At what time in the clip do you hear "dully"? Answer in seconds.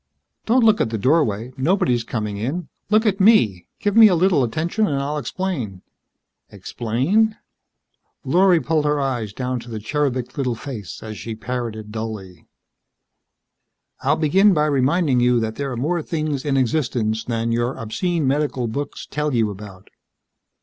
11.91-12.47